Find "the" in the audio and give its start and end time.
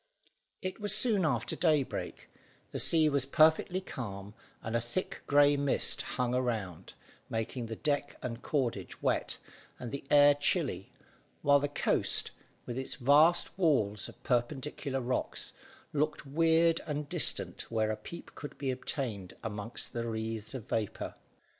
2.71-2.79, 7.67-7.75, 9.91-10.03, 11.59-11.67, 19.93-20.07